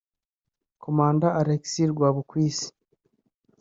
[0.83, 2.67] Commandant Alexis Rwabukwisi